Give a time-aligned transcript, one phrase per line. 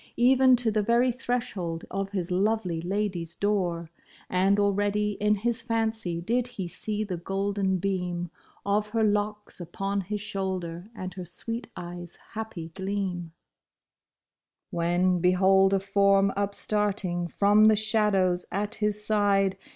[0.17, 3.91] Even to the very threshold of his lovely lady's door.
[4.31, 8.31] And already in his fancy did he see the golden beam
[8.65, 13.33] Of her locks upon his shoulder and her sweet eyes' happy gleam:
[14.71, 19.55] When behold a form upstarting from the shadows at his side.